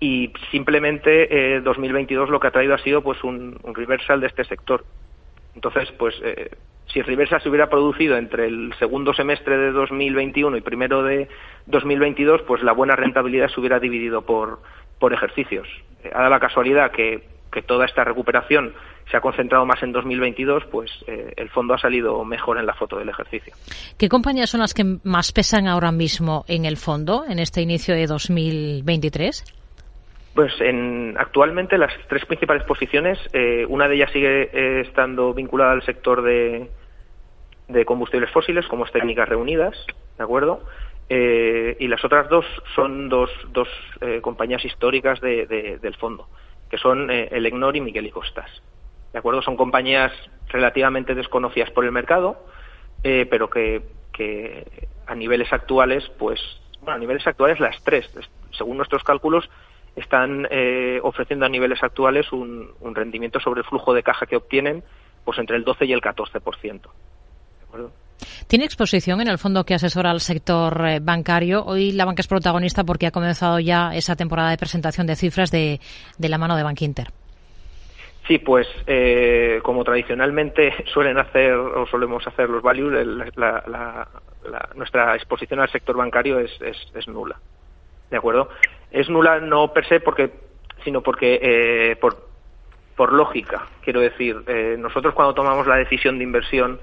y 0.00 0.32
simplemente 0.50 1.56
eh, 1.56 1.60
2022 1.60 2.30
lo 2.30 2.38
que 2.38 2.48
ha 2.48 2.50
traído 2.50 2.74
ha 2.74 2.78
sido 2.78 3.02
pues 3.02 3.24
un, 3.24 3.58
reversal 3.74 4.20
de 4.20 4.28
este 4.28 4.44
sector. 4.44 4.84
Entonces, 5.54 5.90
pues 5.98 6.14
eh, 6.22 6.50
si 6.86 7.00
el 7.00 7.06
reversal 7.06 7.42
se 7.42 7.48
hubiera 7.48 7.68
producido 7.68 8.16
entre 8.16 8.46
el 8.46 8.72
segundo 8.78 9.12
semestre 9.12 9.56
de 9.56 9.72
2021 9.72 10.56
y 10.56 10.60
primero 10.60 11.02
de 11.02 11.28
2022, 11.66 12.42
pues 12.42 12.62
la 12.62 12.72
buena 12.72 12.94
rentabilidad 12.94 13.48
se 13.48 13.58
hubiera 13.58 13.80
dividido 13.80 14.22
por, 14.22 14.60
por 14.98 15.12
ejercicios. 15.12 15.66
Eh, 16.04 16.10
ha 16.14 16.18
dado 16.18 16.30
la 16.30 16.40
casualidad 16.40 16.92
que 16.92 17.37
que 17.58 17.62
toda 17.66 17.86
esta 17.86 18.04
recuperación 18.04 18.72
se 19.10 19.16
ha 19.16 19.20
concentrado 19.20 19.66
más 19.66 19.82
en 19.82 19.90
2022, 19.90 20.64
pues 20.70 20.92
eh, 21.08 21.32
el 21.36 21.48
fondo 21.50 21.74
ha 21.74 21.78
salido 21.78 22.24
mejor 22.24 22.56
en 22.56 22.66
la 22.66 22.74
foto 22.74 22.98
del 22.98 23.08
ejercicio. 23.08 23.52
¿Qué 23.98 24.08
compañías 24.08 24.50
son 24.50 24.60
las 24.60 24.74
que 24.74 24.84
más 25.02 25.32
pesan 25.32 25.66
ahora 25.66 25.90
mismo 25.90 26.44
en 26.46 26.64
el 26.64 26.76
fondo 26.76 27.24
en 27.28 27.40
este 27.40 27.60
inicio 27.60 27.96
de 27.96 28.06
2023? 28.06 29.44
Pues 30.36 30.52
en, 30.60 31.16
actualmente 31.18 31.78
las 31.78 31.92
tres 32.08 32.24
principales 32.26 32.62
posiciones, 32.62 33.18
eh, 33.32 33.66
una 33.68 33.88
de 33.88 33.96
ellas 33.96 34.12
sigue 34.12 34.50
eh, 34.52 34.82
estando 34.82 35.34
vinculada 35.34 35.72
al 35.72 35.82
sector 35.82 36.22
de, 36.22 36.70
de 37.66 37.84
combustibles 37.84 38.30
fósiles, 38.30 38.68
como 38.68 38.84
es 38.84 38.92
Técnicas 38.92 39.28
Reunidas, 39.28 39.74
¿de 40.16 40.24
acuerdo? 40.24 40.62
y 41.10 41.88
las 41.88 42.04
otras 42.04 42.28
dos 42.28 42.44
son 42.74 43.08
dos, 43.08 43.30
dos 43.50 43.66
compañías 44.20 44.62
históricas 44.62 45.18
del 45.22 45.96
fondo 45.98 46.28
que 46.70 46.78
son 46.78 47.10
eh, 47.10 47.28
el 47.32 47.46
Egnor 47.46 47.76
y 47.76 47.80
Miguel 47.80 48.06
y 48.06 48.10
Costas. 48.10 48.50
¿De 49.12 49.18
acuerdo? 49.18 49.42
Son 49.42 49.56
compañías 49.56 50.12
relativamente 50.48 51.14
desconocidas 51.14 51.70
por 51.70 51.84
el 51.84 51.92
mercado, 51.92 52.44
eh, 53.02 53.26
pero 53.30 53.48
que, 53.48 53.82
a 55.06 55.14
niveles 55.14 55.52
actuales, 55.52 56.10
pues, 56.18 56.40
bueno, 56.80 56.96
a 56.96 56.98
niveles 56.98 57.26
actuales 57.26 57.60
las 57.60 57.82
tres, 57.84 58.10
según 58.50 58.76
nuestros 58.76 59.04
cálculos, 59.04 59.48
están 59.96 60.46
eh, 60.50 61.00
ofreciendo 61.02 61.46
a 61.46 61.48
niveles 61.48 61.82
actuales 61.82 62.32
un, 62.32 62.74
rendimiento 62.94 63.40
sobre 63.40 63.60
el 63.60 63.66
flujo 63.66 63.94
de 63.94 64.02
caja 64.02 64.26
que 64.26 64.36
obtienen, 64.36 64.82
pues 65.24 65.38
entre 65.38 65.56
el 65.56 65.64
12 65.64 65.86
y 65.86 65.92
el 65.92 66.00
14%. 66.00 66.62
¿De 66.62 66.88
acuerdo? 67.66 67.92
¿Tiene 68.46 68.64
exposición 68.64 69.20
en 69.20 69.28
el 69.28 69.38
fondo 69.38 69.64
que 69.64 69.74
asesora 69.74 70.10
al 70.10 70.20
sector 70.20 70.84
eh, 70.86 71.00
bancario? 71.00 71.64
Hoy 71.64 71.92
la 71.92 72.04
banca 72.04 72.20
es 72.20 72.28
protagonista 72.28 72.84
porque 72.84 73.06
ha 73.06 73.10
comenzado 73.10 73.58
ya 73.60 73.94
esa 73.94 74.16
temporada 74.16 74.50
de 74.50 74.56
presentación 74.56 75.06
de 75.06 75.16
cifras 75.16 75.50
de, 75.50 75.80
la 76.18 76.38
mano 76.38 76.56
de 76.56 76.62
Bank 76.62 76.82
Inter. 76.82 77.08
Sí, 78.26 78.38
pues 78.38 78.66
eh, 78.86 79.60
como 79.62 79.84
tradicionalmente 79.84 80.84
suelen 80.92 81.18
hacer 81.18 81.52
o 81.52 81.86
solemos 81.86 82.26
hacer 82.26 82.50
los 82.50 82.62
values, 82.62 83.06
nuestra 84.74 85.14
exposición 85.14 85.60
al 85.60 85.70
sector 85.70 85.96
bancario 85.96 86.38
es, 86.38 87.08
nula. 87.08 87.36
¿De 88.10 88.16
acuerdo? 88.16 88.48
Es 88.90 89.08
nula 89.08 89.40
no 89.40 89.72
per 89.72 89.86
se 89.86 90.00
porque, 90.00 90.30
sino 90.84 91.02
porque 91.02 91.38
eh, 91.42 91.96
por, 91.96 92.16
por 92.96 93.12
lógica, 93.12 93.66
quiero 93.82 94.00
decir, 94.00 94.36
nosotros 94.78 95.14
cuando 95.14 95.34
tomamos 95.34 95.66
la 95.66 95.76
decisión 95.76 96.18
de 96.18 96.24
inversión 96.24 96.80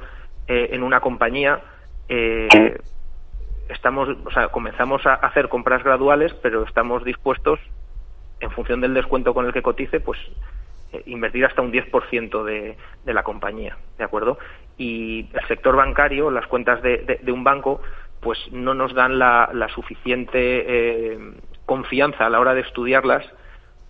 eh, 0.47 0.69
en 0.71 0.83
una 0.83 0.99
compañía, 0.99 1.61
eh, 2.07 2.77
estamos, 3.69 4.09
o 4.25 4.31
sea, 4.31 4.49
comenzamos 4.49 5.05
a 5.05 5.15
hacer 5.15 5.49
compras 5.49 5.83
graduales, 5.83 6.33
pero 6.41 6.63
estamos 6.63 7.03
dispuestos, 7.03 7.59
en 8.39 8.51
función 8.51 8.81
del 8.81 8.93
descuento 8.93 9.33
con 9.33 9.45
el 9.45 9.53
que 9.53 9.61
cotice, 9.61 9.99
pues 9.99 10.19
eh, 10.91 11.01
invertir 11.05 11.45
hasta 11.45 11.61
un 11.61 11.71
10% 11.71 12.43
de, 12.43 12.77
de 13.05 13.13
la 13.13 13.23
compañía, 13.23 13.77
¿de 13.97 14.03
acuerdo? 14.03 14.37
Y 14.77 15.29
el 15.33 15.47
sector 15.47 15.75
bancario, 15.75 16.29
las 16.29 16.47
cuentas 16.47 16.81
de, 16.81 17.19
de, 17.21 17.31
un 17.31 17.43
banco, 17.43 17.81
pues 18.19 18.37
no 18.51 18.73
nos 18.73 18.93
dan 18.93 19.17
la, 19.17 19.49
la 19.53 19.69
suficiente 19.69 21.17
confianza 21.65 22.25
a 22.25 22.29
la 22.29 22.39
hora 22.39 22.53
de 22.53 22.61
estudiarlas 22.61 23.25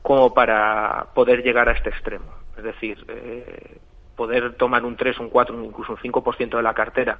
como 0.05 0.35
para 0.35 1.07
poder 1.15 1.41
llegar 1.41 1.67
a 1.67 1.71
este 1.71 1.89
extremo. 1.89 2.31
Es 2.57 2.63
decir, 2.63 3.03
eh, 3.07 3.79
poder 4.15 4.53
tomar 4.53 4.85
un 4.85 4.95
3, 4.95 5.19
un 5.19 5.29
4, 5.29 5.63
incluso 5.63 5.93
un 5.93 5.97
5% 5.99 6.57
de 6.57 6.63
la 6.63 6.73
cartera 6.73 7.19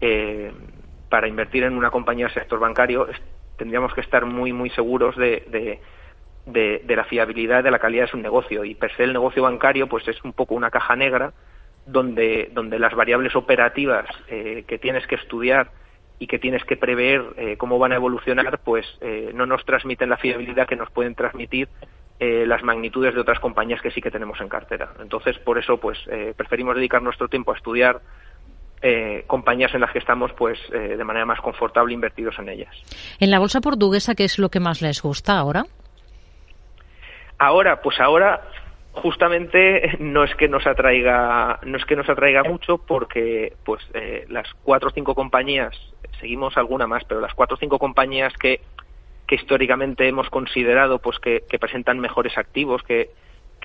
eh, 0.00 0.52
para 1.08 1.28
invertir 1.28 1.64
en 1.64 1.76
una 1.76 1.90
compañía 1.90 2.26
del 2.26 2.34
sector 2.34 2.58
bancario, 2.58 3.06
tendríamos 3.56 3.94
que 3.94 4.00
estar 4.00 4.24
muy, 4.26 4.52
muy 4.52 4.70
seguros 4.70 5.16
de, 5.16 5.80
de, 6.46 6.96
la 6.96 7.04
fiabilidad, 7.04 7.62
de 7.62 7.70
la 7.70 7.78
calidad 7.78 8.04
de 8.04 8.10
su 8.10 8.18
negocio. 8.18 8.64
Y 8.64 8.74
per 8.74 8.94
se 8.96 9.04
el 9.04 9.12
negocio 9.12 9.42
bancario 9.42 9.88
pues 9.88 10.06
es 10.08 10.22
un 10.24 10.32
poco 10.32 10.54
una 10.54 10.70
caja 10.70 10.96
negra 10.96 11.32
donde, 11.86 12.50
donde 12.52 12.78
las 12.78 12.94
variables 12.94 13.36
operativas 13.36 14.06
eh, 14.28 14.64
que 14.66 14.78
tienes 14.78 15.06
que 15.06 15.14
estudiar 15.14 15.70
y 16.18 16.26
que 16.26 16.38
tienes 16.38 16.64
que 16.64 16.76
prever 16.76 17.24
eh, 17.36 17.56
cómo 17.56 17.78
van 17.78 17.92
a 17.92 17.96
evolucionar, 17.96 18.60
pues 18.64 18.86
no 19.34 19.46
nos 19.46 19.64
transmiten 19.64 20.08
la 20.08 20.16
fiabilidad 20.16 20.66
que 20.66 20.76
nos 20.76 20.90
pueden 20.90 21.14
transmitir 21.14 21.68
eh, 22.20 22.46
las 22.46 22.62
magnitudes 22.62 23.12
de 23.12 23.20
otras 23.20 23.40
compañías 23.40 23.82
que 23.82 23.90
sí 23.90 24.00
que 24.00 24.10
tenemos 24.10 24.40
en 24.40 24.48
cartera. 24.48 24.92
Entonces, 25.00 25.36
por 25.40 25.58
eso, 25.58 25.78
pues, 25.78 25.98
eh, 26.08 26.32
preferimos 26.36 26.76
dedicar 26.76 27.02
nuestro 27.02 27.26
tiempo 27.26 27.52
a 27.52 27.56
estudiar 27.56 28.00
eh, 28.82 29.24
compañías 29.26 29.74
en 29.74 29.80
las 29.80 29.90
que 29.90 29.98
estamos, 29.98 30.32
pues, 30.34 30.58
de 30.70 31.02
manera 31.04 31.26
más 31.26 31.40
confortable 31.40 31.92
invertidos 31.92 32.38
en 32.38 32.50
ellas. 32.50 32.74
En 33.18 33.30
la 33.30 33.38
bolsa 33.38 33.60
portuguesa, 33.60 34.14
¿qué 34.14 34.24
es 34.24 34.38
lo 34.38 34.48
que 34.48 34.60
más 34.60 34.80
les 34.80 35.02
gusta 35.02 35.38
ahora? 35.38 35.64
Ahora, 37.38 37.80
pues 37.82 37.98
ahora 37.98 38.42
justamente 38.92 39.96
no 39.98 40.22
es 40.22 40.34
que 40.36 40.48
nos 40.48 40.66
atraiga 40.66 41.58
no 41.64 41.76
es 41.78 41.84
que 41.84 41.96
nos 41.96 42.08
atraiga 42.08 42.44
mucho 42.44 42.78
porque 42.78 43.54
pues 43.64 43.82
las 44.28 44.46
cuatro 44.62 44.90
o 44.90 44.92
cinco 44.92 45.16
compañías 45.16 45.74
seguimos 46.20 46.56
alguna 46.56 46.86
más 46.86 47.02
pero 47.08 47.20
las 47.20 47.34
cuatro 47.34 47.56
o 47.56 47.58
cinco 47.58 47.80
compañías 47.80 48.32
que 48.34 48.60
que 49.26 49.36
históricamente 49.36 50.06
hemos 50.06 50.28
considerado 50.30 50.98
pues 50.98 51.18
que, 51.18 51.42
presentan 51.58 51.98
mejores 51.98 52.36
activos, 52.36 52.82
que, 52.82 53.10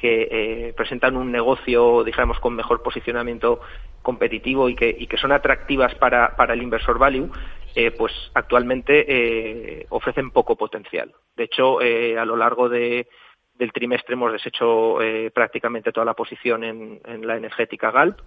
eh, 0.02 0.74
presentan 0.78 1.18
un 1.18 1.32
negocio, 1.32 2.04
digamos, 2.04 2.40
con 2.40 2.56
mejor 2.56 2.82
posicionamiento 2.82 3.60
competitivo 4.02 4.70
y 4.70 4.76
que, 4.76 4.96
y 4.98 5.08
que 5.08 5.18
son 5.18 5.34
atractivas 5.34 5.94
para, 5.96 6.34
el 6.54 6.62
inversor 6.62 6.98
value, 6.98 7.30
eh, 7.76 7.92
pues 7.92 8.14
actualmente 8.34 9.06
eh, 9.08 9.86
ofrecen 9.90 10.32
poco 10.32 10.56
potencial. 10.56 11.14
De 11.36 11.44
hecho, 11.44 11.80
a 11.80 12.26
lo 12.26 12.38
largo 12.38 12.70
de, 12.70 13.08
del 13.56 13.74
trimestre 13.74 14.14
hemos 14.14 14.32
deshecho 14.32 15.00
prácticamente 15.34 15.92
toda 15.92 16.06
la 16.06 16.14
posición 16.14 16.64
en, 16.64 17.28
la 17.28 17.36
energética 17.36 17.92
GALP 17.92 18.20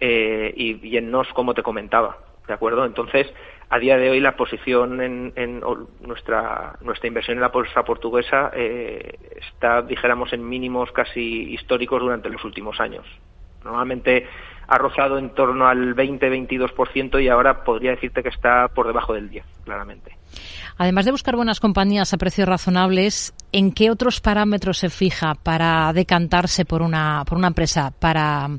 y 0.00 0.96
en 0.96 1.10
NOS, 1.12 1.28
como 1.32 1.54
te 1.54 1.62
comentaba. 1.62 2.18
¿De 2.46 2.54
acuerdo? 2.54 2.84
Entonces, 2.84 3.26
a 3.68 3.78
día 3.78 3.96
de 3.96 4.10
hoy 4.10 4.20
la 4.20 4.36
posición 4.36 5.00
en, 5.00 5.60
nuestra 6.00 6.76
nuestra 6.80 7.08
inversión 7.08 7.36
en 7.36 7.40
la 7.40 7.48
bolsa 7.48 7.82
portuguesa 7.82 8.50
eh, 8.54 9.18
está 9.50 9.82
dijéramos 9.82 10.32
en 10.32 10.48
mínimos 10.48 10.92
casi 10.92 11.52
históricos 11.52 12.00
durante 12.00 12.28
los 12.28 12.44
últimos 12.44 12.78
años 12.78 13.04
normalmente 13.64 14.26
ha 14.68 14.78
rozado 14.78 15.18
en 15.18 15.30
torno 15.30 15.66
al 15.66 15.94
20-22% 15.96 17.22
y 17.22 17.28
ahora 17.28 17.64
podría 17.64 17.92
decirte 17.92 18.22
que 18.22 18.28
está 18.28 18.68
por 18.68 18.86
debajo 18.86 19.14
del 19.14 19.30
10 19.30 19.44
claramente 19.64 20.16
Además 20.78 21.06
de 21.06 21.12
buscar 21.12 21.36
buenas 21.36 21.58
compañías 21.58 22.12
a 22.12 22.18
precios 22.18 22.46
razonables, 22.46 23.32
¿en 23.50 23.72
qué 23.72 23.90
otros 23.90 24.20
parámetros 24.20 24.76
se 24.76 24.90
fija 24.90 25.34
para 25.34 25.90
decantarse 25.94 26.66
por 26.66 26.82
una, 26.82 27.24
por 27.26 27.38
una 27.38 27.48
empresa, 27.48 27.92
para 27.98 28.50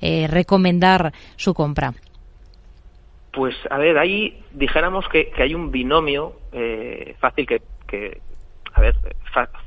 eh, 0.00 0.26
recomendar 0.28 1.12
su 1.36 1.52
compra? 1.52 1.92
Pues 3.38 3.54
a 3.70 3.78
ver, 3.78 3.98
ahí 3.98 4.42
dijéramos 4.50 5.08
que, 5.08 5.30
hay 5.36 5.54
un 5.54 5.70
binomio 5.70 6.40
eh, 6.50 7.14
fácil 7.20 7.46
que, 7.46 8.20
a 8.74 8.80
ver, 8.80 8.96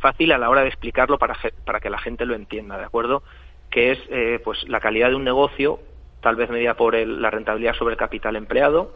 fácil 0.02 0.34
a 0.34 0.38
la 0.38 0.50
hora 0.50 0.64
de 0.64 0.68
explicarlo 0.68 1.18
para, 1.18 1.38
para 1.64 1.80
que 1.80 1.90
la 1.90 1.98
gente 1.98 2.26
lo 2.26 2.36
entienda, 2.36 2.78
¿de 2.78 2.84
acuerdo? 2.84 3.24
Que 3.70 3.94
es 3.94 4.00
eh, 4.10 4.42
pues 4.44 4.68
la 4.68 4.82
calidad 4.82 5.08
de 5.08 5.16
un 5.16 5.24
negocio, 5.24 5.80
tal 6.20 6.36
vez 6.36 6.50
medida 6.50 6.74
por 6.74 6.96
la 6.96 7.32
rentabilidad 7.32 7.74
sobre 7.76 7.94
el 7.94 7.98
capital 7.98 8.36
empleado, 8.36 8.94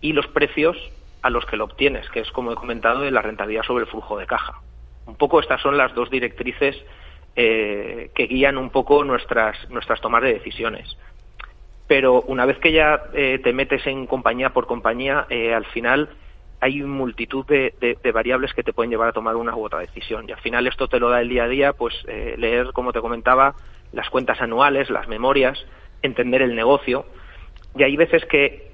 y 0.00 0.12
los 0.12 0.28
precios 0.28 0.76
a 1.22 1.28
los 1.28 1.44
que 1.46 1.56
lo 1.56 1.64
obtienes, 1.64 2.08
que 2.10 2.20
es, 2.20 2.30
como 2.30 2.52
he 2.52 2.54
comentado, 2.54 3.00
de 3.00 3.10
la 3.10 3.20
rentabilidad 3.20 3.64
sobre 3.64 3.82
el 3.82 3.90
flujo 3.90 4.16
de 4.16 4.28
caja. 4.28 4.60
Un 5.06 5.16
poco 5.16 5.40
estas 5.40 5.60
son 5.60 5.76
las 5.76 5.92
dos 5.92 6.08
directrices 6.08 6.76
eh, 7.34 8.12
que 8.14 8.28
guían 8.28 8.58
un 8.58 8.70
poco 8.70 9.02
nuestras, 9.02 9.68
nuestras 9.70 10.00
tomas 10.00 10.22
de 10.22 10.34
decisiones. 10.34 10.96
Pero 11.86 12.22
una 12.22 12.46
vez 12.46 12.58
que 12.58 12.72
ya 12.72 13.04
eh, 13.14 13.38
te 13.42 13.52
metes 13.52 13.86
en 13.86 14.06
compañía 14.06 14.50
por 14.50 14.66
compañía, 14.66 15.26
eh, 15.28 15.52
al 15.52 15.66
final 15.66 16.08
hay 16.60 16.82
multitud 16.82 17.44
de, 17.46 17.74
variables 18.12 18.54
que 18.54 18.62
te 18.62 18.72
pueden 18.72 18.90
llevar 18.90 19.08
a 19.08 19.12
tomar 19.12 19.36
una 19.36 19.54
u 19.54 19.64
otra 19.64 19.80
decisión. 19.80 20.26
Y 20.28 20.32
al 20.32 20.40
final 20.40 20.66
esto 20.66 20.88
te 20.88 20.98
lo 20.98 21.10
da 21.10 21.20
el 21.20 21.28
día 21.28 21.44
a 21.44 21.48
día, 21.48 21.72
pues 21.74 21.94
leer, 22.06 22.72
como 22.72 22.90
te 22.92 23.02
comentaba, 23.02 23.54
las 23.92 24.08
cuentas 24.08 24.40
anuales, 24.40 24.88
las 24.88 25.06
memorias, 25.06 25.62
entender 26.00 26.40
el 26.40 26.56
negocio. 26.56 27.04
Y 27.76 27.82
hay 27.82 27.96
veces 27.96 28.24
que 28.24 28.72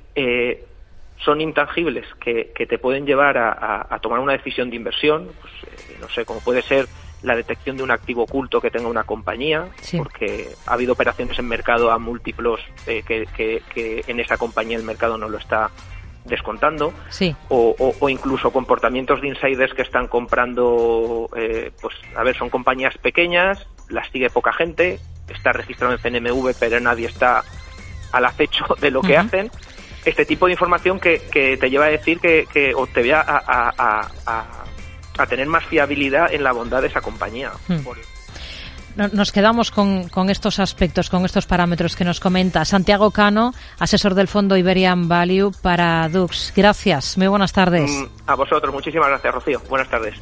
son 1.25 1.40
intangibles 1.40 2.07
que, 2.21 2.52
te 2.55 2.79
pueden 2.79 3.07
llevar 3.07 3.37
a, 3.38 3.99
tomar 4.00 4.21
una 4.21 4.35
decisión 4.35 4.71
de 4.71 4.76
inversión, 4.76 5.29
pues, 5.40 6.00
no 6.00 6.09
sé, 6.11 6.25
como 6.25 6.40
puede 6.40 6.62
ser 6.62 6.87
la 7.23 7.37
detección 7.37 7.77
de 7.77 7.83
un 7.83 7.91
activo 7.91 8.23
oculto 8.23 8.61
que 8.61 8.71
tenga 8.71 8.89
una 8.89 9.05
compañía, 9.05 9.69
porque 9.97 10.49
ha 10.67 10.73
habido 10.73 10.95
operaciones 10.95 11.39
en 11.39 11.47
mercado 11.47 11.91
a 11.91 11.99
múltiplos 11.99 12.61
eh, 12.87 13.03
que, 13.03 14.05
en 14.07 14.21
esa 14.21 14.37
compañía 14.37 14.77
el 14.77 14.85
mercado 14.85 15.19
no 15.19 15.29
lo 15.29 15.39
está 15.39 15.71
descontando, 16.25 16.93
o, 17.49 18.09
incluso 18.09 18.53
comportamientos 18.53 19.21
de 19.21 19.29
insiders 19.29 19.75
que 19.75 19.83
están 19.83 20.07
comprando, 20.07 21.29
eh, 21.37 21.73
pues 21.81 21.95
a 22.17 22.23
ver, 22.23 22.37
son 22.37 22.50
compañías 22.50 22.97
pequeñas, 22.99 23.67
las 23.89 24.09
sigue 24.11 24.31
poca 24.31 24.53
gente, 24.53 25.00
está 25.29 25.53
registrado 25.53 25.95
en 25.95 25.99
CNMV, 25.99 26.55
pero 26.59 26.81
nadie 26.81 27.07
está 27.07 27.45
al 28.12 28.25
acecho 28.25 28.65
de 28.81 28.91
lo 28.91 29.03
que 29.03 29.17
hacen. 29.17 29.50
Este 30.05 30.25
tipo 30.25 30.47
de 30.47 30.53
información 30.53 30.99
que, 30.99 31.21
te 31.31 31.71
lleva 31.71 31.87
a 31.87 31.91
decir 31.91 32.19
que, 32.19 32.73
o 32.75 32.87
te 32.87 33.03
ve 33.03 33.12
a 33.12 33.25
a 34.27 34.60
tener 35.29 35.47
más 35.47 35.64
fiabilidad 35.67 36.33
en 36.33 36.43
la 36.43 36.52
bondad 36.52 36.81
de 36.83 36.88
esa 36.88 37.00
compañía. 37.00 37.52
Hmm. 37.69 37.81
Nos 39.12 39.31
quedamos 39.33 39.71
con, 39.71 40.09
con, 40.09 40.31
estos 40.31 40.59
aspectos, 40.59 41.11
con 41.11 41.25
estos 41.25 41.47
parámetros 41.47 41.95
que 41.95 42.05
nos 42.05 42.19
comenta 42.19 42.64
Santiago 42.64 43.12
Cano, 43.12 43.55
asesor 43.79 44.14
del 44.14 44.26
fondo 44.26 44.57
Iberian 44.57 45.09
Value 45.09 45.52
para 45.62 46.09
Dux. 46.09 46.52
Gracias, 46.57 47.17
muy 47.17 47.29
buenas 47.29 47.52
tardes. 47.52 47.90
Mm, 47.90 48.07
a 48.26 48.35
vosotros, 48.35 48.75
muchísimas 48.75 49.09
gracias, 49.09 49.35
Rocío. 49.35 49.62
Buenas 49.69 49.88
tardes. 49.88 50.17